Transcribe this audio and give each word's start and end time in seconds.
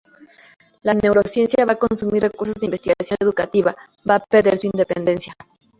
La 0.81 0.95
neurociencia 0.95 1.63
va 1.67 1.73
a 1.73 1.83
consumir 1.85 2.23
recursos 2.23 2.55
la 2.59 2.65
investigación 2.65 3.17
educativa 3.19 3.77
va 4.09 4.15
a 4.15 4.25
perder 4.25 4.57
su 4.57 4.65
independencia. 4.65 5.35